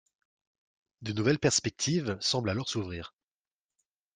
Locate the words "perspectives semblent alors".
1.37-2.67